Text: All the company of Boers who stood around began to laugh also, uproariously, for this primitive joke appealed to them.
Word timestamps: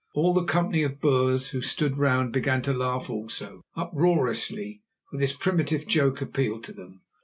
All 0.15 0.33
the 0.33 0.43
company 0.45 0.81
of 0.81 0.99
Boers 0.99 1.49
who 1.49 1.61
stood 1.61 1.95
around 1.99 2.31
began 2.33 2.63
to 2.63 2.73
laugh 2.73 3.07
also, 3.07 3.61
uproariously, 3.77 4.81
for 5.11 5.17
this 5.17 5.33
primitive 5.33 5.85
joke 5.85 6.21
appealed 6.23 6.63
to 6.63 6.73
them. 6.73 7.03